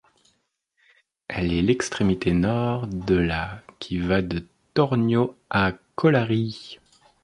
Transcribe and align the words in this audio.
Elle 1.27 1.53
est 1.53 1.61
l'extrémité 1.61 2.33
nord 2.33 2.87
de 2.87 3.13
la 3.13 3.61
qui 3.77 3.99
va 3.99 4.23
de 4.23 4.47
Tornio 4.73 5.37
à 5.51 5.73
Kolari. 5.95 6.79